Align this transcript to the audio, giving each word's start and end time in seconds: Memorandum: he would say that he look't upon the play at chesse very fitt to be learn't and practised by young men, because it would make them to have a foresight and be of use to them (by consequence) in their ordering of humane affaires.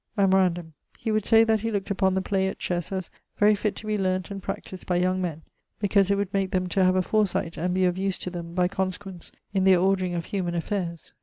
Memorandum: 0.17 0.73
he 0.97 1.11
would 1.11 1.27
say 1.27 1.43
that 1.43 1.59
he 1.59 1.69
look't 1.69 1.91
upon 1.91 2.15
the 2.15 2.23
play 2.23 2.47
at 2.47 2.57
chesse 2.57 3.11
very 3.37 3.53
fitt 3.53 3.75
to 3.75 3.85
be 3.85 3.99
learn't 3.99 4.31
and 4.31 4.41
practised 4.41 4.87
by 4.87 4.95
young 4.95 5.21
men, 5.21 5.43
because 5.77 6.09
it 6.09 6.15
would 6.15 6.33
make 6.33 6.49
them 6.49 6.65
to 6.65 6.83
have 6.83 6.95
a 6.95 7.03
foresight 7.03 7.55
and 7.55 7.75
be 7.75 7.85
of 7.85 7.99
use 7.99 8.17
to 8.17 8.31
them 8.31 8.55
(by 8.55 8.67
consequence) 8.67 9.31
in 9.53 9.63
their 9.63 9.79
ordering 9.79 10.15
of 10.15 10.25
humane 10.25 10.55
affaires. 10.55 11.13